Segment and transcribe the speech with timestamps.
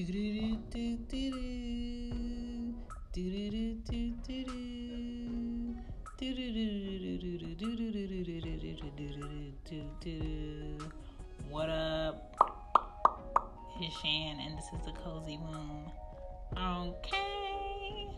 [0.00, 0.08] What
[11.68, 12.16] up?
[13.78, 15.84] It's Shan, and this is the Cozy Moon.
[16.56, 18.08] Okay.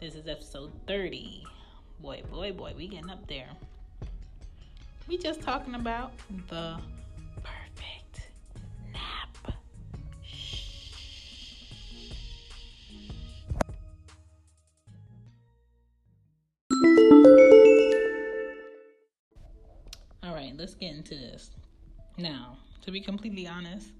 [0.00, 1.42] This is episode 30.
[1.98, 3.50] Boy, boy, boy, we getting up there.
[5.08, 6.12] We just talking about
[6.48, 6.78] the
[20.68, 21.50] let's get into this.
[22.18, 23.90] Now, to be completely honest,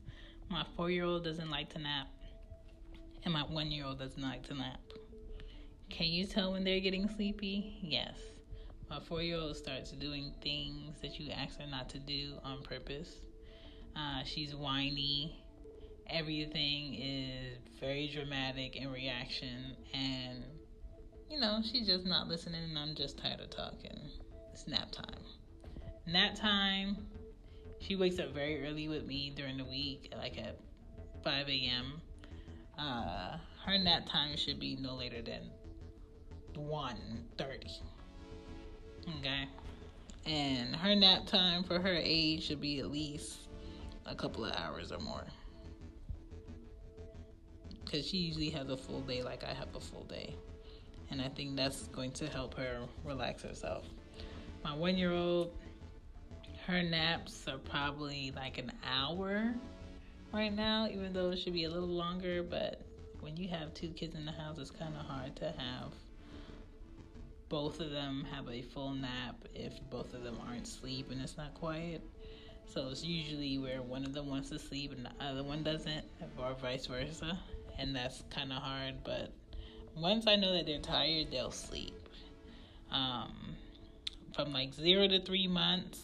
[0.50, 2.08] my four year old doesn't like to nap,
[3.25, 4.78] and my one year old doesn't like to nap.
[5.88, 7.78] Can you tell when they're getting sleepy?
[7.80, 8.19] Yes.
[8.91, 12.62] My four year old starts doing things that you ask her not to do on
[12.62, 13.14] purpose.
[13.97, 15.42] Uh, she's whiny.
[16.10, 20.44] Everything is very dramatic in reaction, and
[21.30, 24.10] you know, she's just not listening, and I'm just tired of talking.
[24.53, 25.25] It's nap time.
[26.09, 26.97] Nap time,
[27.81, 30.59] she wakes up very early with me during the week, like at
[31.23, 32.00] 5 a.m.
[32.78, 35.50] Uh, her nap time should be no later than
[36.56, 37.81] 1.30.
[39.19, 39.48] Okay?
[40.25, 43.41] And her nap time for her age should be at least
[44.06, 45.27] a couple of hours or more.
[47.84, 50.34] Because she usually has a full day like I have a full day.
[51.11, 53.84] And I think that's going to help her relax herself.
[54.65, 55.53] My one year old,
[56.69, 59.55] her naps are probably like an hour
[60.33, 62.43] right now, even though it should be a little longer.
[62.43, 62.83] But
[63.21, 65.93] when you have two kids in the house, it's kind of hard to have
[67.49, 71.37] both of them have a full nap if both of them aren't asleep and it's
[71.37, 72.03] not quiet.
[72.67, 76.05] So it's usually where one of them wants to sleep and the other one doesn't,
[76.39, 77.39] or vice versa.
[77.79, 79.33] And that's kind of hard, but
[79.97, 81.95] once I know that they're tired, they'll sleep.
[82.91, 83.33] Um,
[84.35, 86.03] from like zero to three months,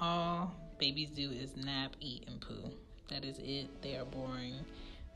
[0.00, 2.70] all babies do is nap, eat, and poo.
[3.10, 3.82] That is it.
[3.82, 4.54] They are boring.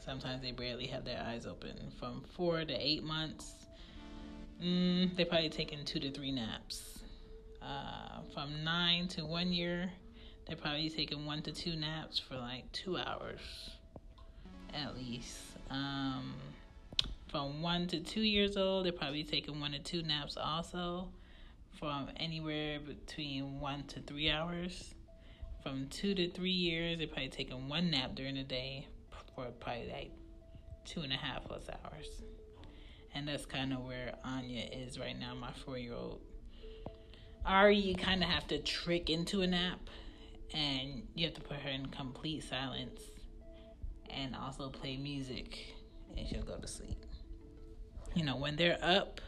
[0.04, 1.76] Sometimes they barely have their eyes open.
[1.98, 3.53] From four to eight months,
[4.62, 7.00] mm, they probably taking two to three naps.
[7.60, 9.91] Uh, from nine to one year,
[10.47, 13.41] they're probably taking one to two naps for like two hours
[14.75, 15.38] at least.
[15.70, 16.34] Um,
[17.28, 21.09] from one to two years old, they're probably taking one to two naps also.
[21.82, 24.94] From anywhere between one to three hours.
[25.65, 28.87] From two to three years, they're probably taking one nap during the day
[29.34, 30.12] for probably like
[30.84, 32.22] two and a half plus hours.
[33.16, 36.20] And that's kind of where Anya is right now, my four year old.
[37.44, 39.81] Ari, you kind of have to trick into a nap,
[40.54, 43.00] and you have to put her in complete silence
[44.09, 45.75] and also play music,
[46.16, 47.04] and she'll go to sleep.
[48.14, 49.20] You know, when they're up,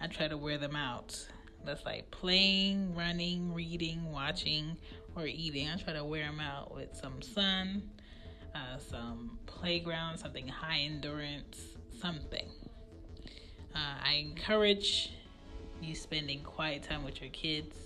[0.00, 1.26] I try to wear them out.
[1.64, 4.76] That's like playing, running, reading, watching,
[5.14, 5.68] or eating.
[5.68, 7.82] I try to wear them out with some sun,
[8.54, 11.60] uh, some playground, something high endurance,
[12.00, 12.48] something.
[13.74, 15.12] Uh, I encourage
[15.80, 17.76] you spending quiet time with your kids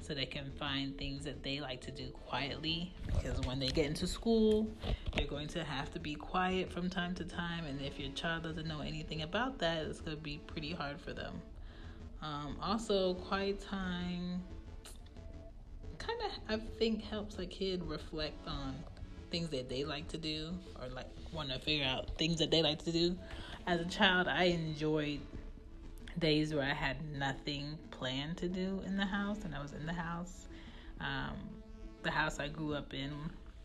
[0.00, 3.86] so they can find things that they like to do quietly because when they get
[3.86, 4.66] into school
[5.16, 8.42] you're going to have to be quiet from time to time and if your child
[8.42, 11.40] doesn't know anything about that it's going to be pretty hard for them
[12.22, 14.42] um, also quiet time
[15.98, 18.74] kind of i think helps a kid reflect on
[19.30, 22.62] things that they like to do or like want to figure out things that they
[22.62, 23.16] like to do
[23.66, 25.20] as a child i enjoyed
[26.18, 29.86] days where I had nothing planned to do in the house and I was in
[29.86, 30.48] the house.
[31.00, 31.36] Um,
[32.02, 33.12] the house I grew up in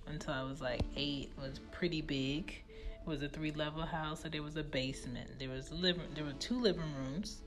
[0.07, 2.63] until I was like eight was pretty big.
[2.79, 5.29] It was a three level house, so there was a basement.
[5.39, 6.03] There was living.
[6.15, 7.41] There were two living rooms.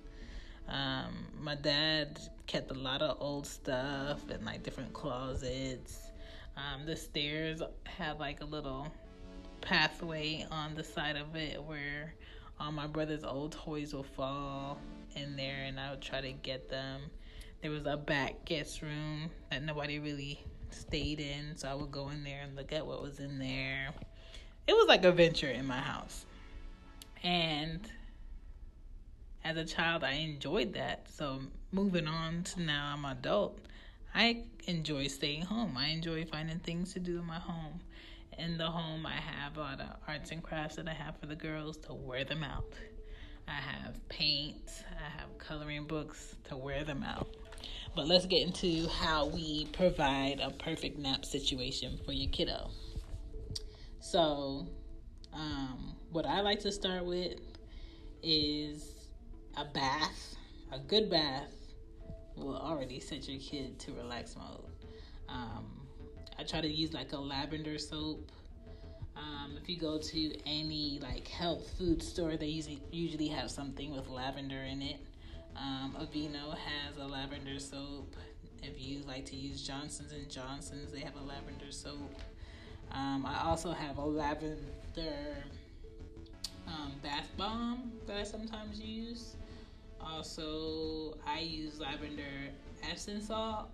[0.68, 6.10] Um, my dad kept a lot of old stuff and like different closets.
[6.56, 8.88] Um, the stairs had like a little
[9.60, 12.14] pathway on the side of it where
[12.58, 14.78] all my brother's old toys will fall
[15.14, 17.02] in there and I would try to get them.
[17.62, 20.40] there was a back guest room that nobody really
[20.70, 23.88] stayed in, so I would go in there and look at what was in there.
[24.66, 26.26] It was like a venture in my house.
[27.22, 27.80] And
[29.46, 31.06] as a child, I enjoyed that.
[31.08, 31.40] So
[31.70, 33.60] moving on to now I'm adult,
[34.12, 35.76] I enjoy staying home.
[35.76, 37.80] I enjoy finding things to do in my home.
[38.38, 41.26] In the home, I have a lot of arts and crafts that I have for
[41.26, 42.72] the girls to wear them out.
[43.46, 47.28] I have paint, I have coloring books to wear them out.
[47.94, 52.70] But let's get into how we provide a perfect nap situation for your kiddo.
[54.00, 54.66] So,
[55.32, 57.38] um, what I like to start with
[58.22, 58.95] is
[59.56, 60.36] a bath,
[60.72, 61.52] a good bath
[62.36, 64.70] will already set your kid to relax mode.
[65.28, 65.66] Um,
[66.38, 68.30] I try to use like a lavender soap.
[69.16, 73.94] Um, if you go to any like health food store, they usually usually have something
[73.94, 74.98] with lavender in it.
[75.56, 78.14] Um, has a lavender soap.
[78.62, 82.14] If you like to use Johnson's and Johnson's, they have a lavender soap.
[82.92, 84.58] Um, I also have a lavender
[86.66, 89.36] um, bath bomb that I sometimes use.
[90.12, 92.22] Also, I use lavender
[92.88, 93.70] Epsom salt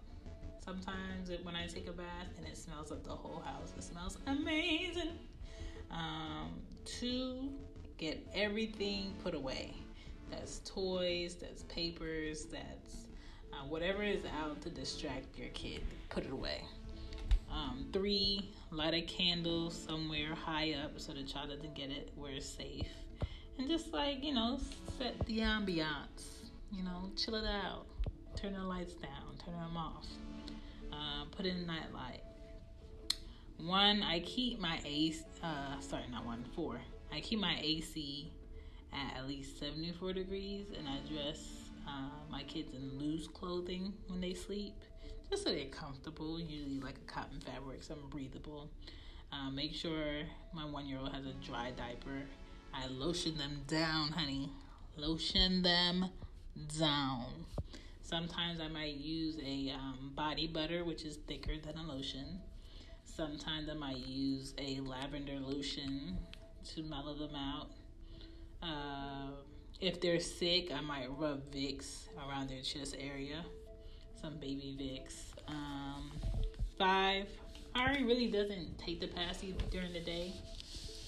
[0.65, 2.07] sometimes when I take a bath,
[2.39, 3.73] and it smells up the whole house.
[3.77, 5.19] It smells amazing.
[5.91, 6.53] Um,
[6.85, 7.51] two,
[7.99, 9.75] get everything put away.
[10.31, 13.09] That's toys, that's papers, that's
[13.53, 15.83] uh, whatever is out to distract your kid.
[16.09, 16.63] Put it away.
[17.51, 22.33] Um, three, light a candle somewhere high up so the child doesn't get it where
[22.33, 22.89] it's safe.
[23.59, 24.59] And just like, you know,
[25.03, 27.87] set the ambiance, you know, chill it out.
[28.37, 30.07] Turn the lights down, turn them off.
[30.93, 32.21] Uh, put in night light.
[33.59, 36.81] One, I keep my AC, uh, sorry, not one, four.
[37.13, 38.31] I keep my AC
[38.93, 44.21] at at least 74 degrees and I dress uh, my kids in loose clothing when
[44.21, 44.75] they sleep
[45.29, 48.71] just so they're comfortable, usually like a cotton fabric, something breathable.
[49.33, 50.23] Uh, make sure
[50.53, 52.23] my one year old has a dry diaper.
[52.75, 54.51] I lotion them down, honey.
[54.97, 56.07] Lotion them
[56.79, 57.27] down.
[58.03, 62.41] Sometimes I might use a um, body butter, which is thicker than a lotion.
[63.05, 66.19] Sometimes I might use a lavender lotion
[66.75, 67.71] to mellow them out.
[68.63, 69.31] Uh,
[69.81, 73.45] if they're sick, I might rub Vicks around their chest area
[74.23, 75.17] some baby Vicks.
[75.49, 76.13] Um,
[76.79, 77.27] five,
[77.75, 80.33] Ari really doesn't take the passy during the day.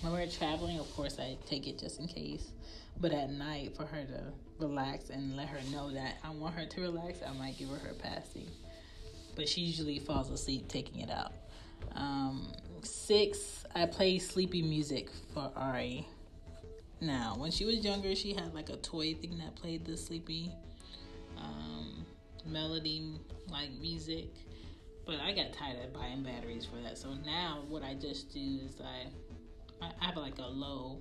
[0.01, 2.51] When we're traveling, of course, I take it just in case.
[3.01, 4.23] But at night, for her to
[4.59, 7.79] relax and let her know that I want her to relax, I might give her
[7.79, 8.49] her passy.
[9.35, 11.33] But she usually falls asleep taking it out.
[11.93, 12.53] Um,
[12.83, 16.07] six, I play sleepy music for Ari.
[17.01, 20.53] Now, when she was younger, she had like a toy thing that played the sleepy
[21.37, 22.07] um,
[22.47, 23.13] melody
[23.51, 24.29] like music.
[25.05, 26.97] But I got tired of buying batteries for that.
[26.97, 29.09] So now what I just do is I
[29.85, 30.99] I have like a low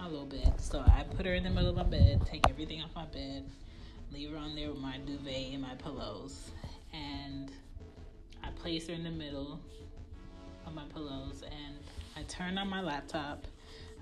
[0.00, 0.48] a little bit.
[0.58, 3.44] So I put her in the middle of my bed, take everything off my bed,
[4.12, 6.50] leave her on there with my duvet and my pillows.
[6.92, 7.50] And
[8.42, 9.60] I place her in the middle
[10.66, 11.76] of my pillows and
[12.16, 13.46] I turn on my laptop.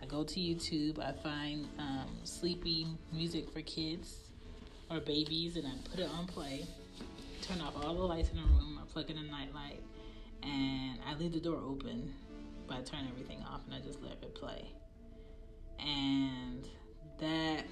[0.03, 0.99] I go to YouTube.
[0.99, 4.17] I find um, sleepy music for kids
[4.91, 6.67] or babies and I put it on play,
[7.41, 9.81] turn off all the lights in the room, I plug in a night light,
[10.43, 12.13] and I leave the door open,
[12.67, 14.67] but I turn everything off and I just let it play.
[15.87, 16.69] And
[17.19, 17.65] that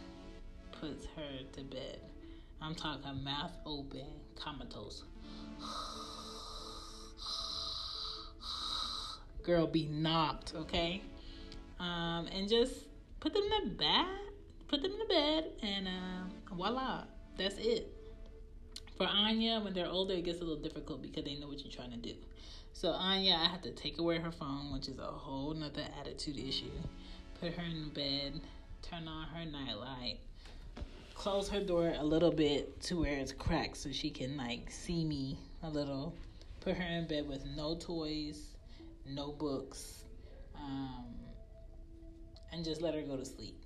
[0.72, 2.00] puts her to bed.
[2.62, 5.04] I'm talking mouth open, comatose.
[9.42, 11.02] Girl, be knocked, okay?
[11.78, 12.74] Um, and just
[13.20, 14.06] put them in the bed
[14.70, 17.02] put them in the bed, and uh, voila,
[17.36, 17.92] that's it.
[18.96, 21.72] For Anya, when they're older, it gets a little difficult because they know what you're
[21.72, 22.14] trying to do.
[22.72, 26.38] So Anya, I have to take away her phone, which is a whole nother attitude
[26.38, 26.70] issue.
[27.40, 28.40] Put her in bed,
[28.82, 30.20] turn on her nightlight,
[31.14, 35.04] close her door a little bit to where it's cracked so she can like see
[35.04, 36.14] me a little.
[36.60, 38.56] Put her in bed with no toys,
[39.06, 40.04] no books,
[40.54, 41.14] um,
[42.52, 43.56] and just let her go to sleep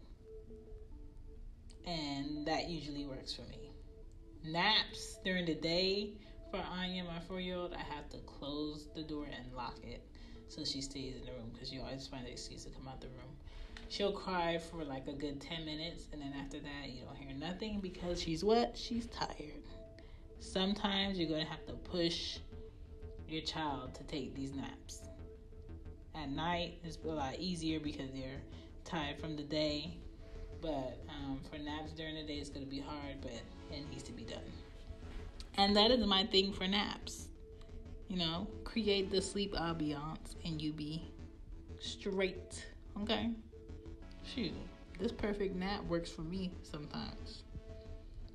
[1.87, 3.71] and that usually works for me.
[4.45, 6.13] Naps during the day
[6.51, 10.03] for Anya, my four year old, I have to close the door and lock it
[10.49, 13.01] so she stays in the room because you always find an excuse to come out
[13.01, 13.37] the room.
[13.89, 17.37] She'll cry for like a good 10 minutes, and then after that, you don't hear
[17.37, 18.77] nothing because she's what?
[18.77, 19.63] She's tired.
[20.41, 22.39] Sometimes you're going to have to push
[23.29, 25.03] your child to take these naps.
[26.15, 28.43] At night, it's a lot easier because they're
[28.85, 29.99] tired from the day
[30.65, 33.33] but um, for naps during the day, it's going to be hard, but
[33.71, 34.39] it needs to be done.
[35.59, 37.29] And that is my thing for naps.
[38.09, 41.03] You know, create the sleep ambiance and you be
[41.81, 42.65] straight.
[43.03, 43.31] Okay?
[44.25, 44.53] Shoot,
[44.99, 47.43] this perfect nap works for me sometimes.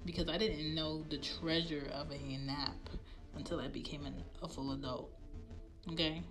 [0.06, 2.76] Because I didn't know the treasure of a nap
[3.36, 5.12] until I became an, a full adult.
[5.92, 6.24] Okay?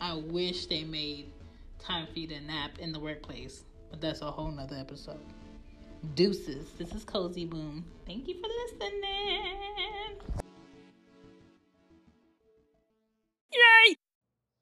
[0.00, 1.32] I wish they made
[1.78, 5.20] time for you to nap in the workplace, but that's a whole nother episode.
[6.14, 6.72] Deuces.
[6.78, 7.84] This is Cozy Boom.
[8.06, 10.41] Thank you for listening.